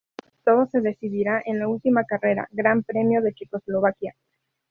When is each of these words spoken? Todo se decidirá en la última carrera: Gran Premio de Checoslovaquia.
Todo 0.43 0.65
se 0.65 0.81
decidirá 0.81 1.43
en 1.45 1.59
la 1.59 1.67
última 1.67 2.05
carrera: 2.05 2.47
Gran 2.49 2.81
Premio 2.81 3.21
de 3.21 3.35
Checoslovaquia. 3.35 4.15